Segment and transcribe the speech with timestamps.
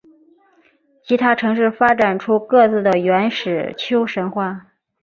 [1.03, 4.71] 其他城市发展出各自的原始丘神话。